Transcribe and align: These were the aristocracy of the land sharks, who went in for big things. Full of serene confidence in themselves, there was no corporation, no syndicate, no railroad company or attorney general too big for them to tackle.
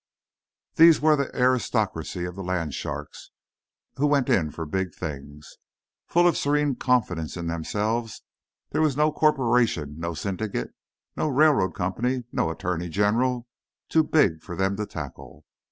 These 0.77 0.99
were 0.99 1.15
the 1.15 1.29
aristocracy 1.35 2.25
of 2.25 2.33
the 2.35 2.41
land 2.41 2.73
sharks, 2.73 3.29
who 3.97 4.07
went 4.07 4.29
in 4.29 4.49
for 4.49 4.65
big 4.65 4.95
things. 4.95 5.57
Full 6.07 6.27
of 6.27 6.35
serene 6.35 6.73
confidence 6.73 7.37
in 7.37 7.45
themselves, 7.45 8.23
there 8.71 8.81
was 8.81 8.97
no 8.97 9.11
corporation, 9.11 9.99
no 9.99 10.15
syndicate, 10.15 10.71
no 11.15 11.27
railroad 11.27 11.75
company 11.75 12.23
or 12.35 12.51
attorney 12.51 12.89
general 12.89 13.45
too 13.89 14.03
big 14.03 14.41
for 14.41 14.55
them 14.55 14.75
to 14.77 14.87
tackle. 14.87 15.45